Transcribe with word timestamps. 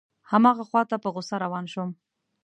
هماغه 0.31 0.63
خواته 0.69 0.95
په 1.03 1.09
غوسه 1.13 1.35
روان 1.43 1.65
شوم. 1.73 1.89